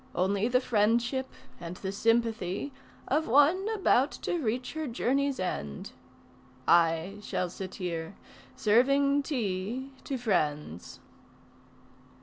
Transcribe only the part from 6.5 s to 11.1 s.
I shall sit here, serving tea to friends...."